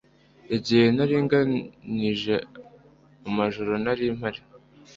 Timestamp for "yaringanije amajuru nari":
0.97-4.05